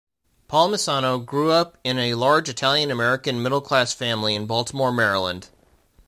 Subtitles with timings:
[0.49, 5.49] Palmisano grew up in a large Italian-American middle class family in Baltimore, Maryland.